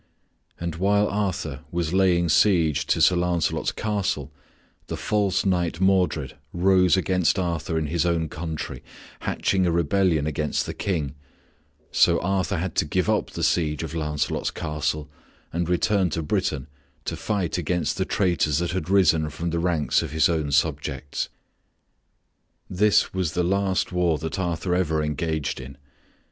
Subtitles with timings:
[0.59, 4.31] And while Arthur was laying siege to Sir Lancelot's castle,
[4.87, 8.81] the false knight Modred rose against Arthur in his own country,
[9.19, 11.13] hatching a rebellion against the King,
[11.91, 15.07] so Arthur had to give up the siege of Lancelot's castle
[15.53, 16.65] and return to Britain
[17.05, 21.29] to fight against the traitors that had risen from the ranks of his own subjects.
[22.67, 25.77] This was the last war that Arthur ever engaged in.